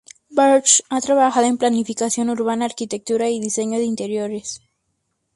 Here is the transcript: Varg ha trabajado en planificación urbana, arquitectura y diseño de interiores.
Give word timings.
Varg 0.35 0.63
ha 0.89 0.99
trabajado 0.99 1.45
en 1.45 1.59
planificación 1.59 2.31
urbana, 2.31 2.65
arquitectura 2.65 3.29
y 3.29 3.39
diseño 3.39 3.77
de 3.77 3.85
interiores. 3.85 4.59